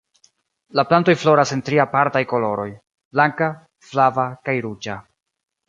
[0.79, 2.67] La plantoj floras en tri apartaj koloroj:
[3.19, 3.53] blanka,
[3.93, 5.01] flava kaj ruĝa.